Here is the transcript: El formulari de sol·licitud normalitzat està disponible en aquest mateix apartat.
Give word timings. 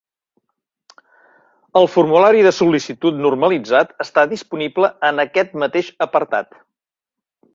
El 1.81 1.89
formulari 1.95 2.41
de 2.47 2.53
sol·licitud 2.61 3.21
normalitzat 3.27 3.93
està 4.07 4.25
disponible 4.33 4.91
en 5.11 5.25
aquest 5.27 5.55
mateix 5.65 5.95
apartat. 6.09 6.61